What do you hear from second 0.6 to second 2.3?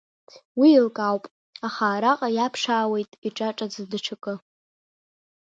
еилкаауп, аха араҟа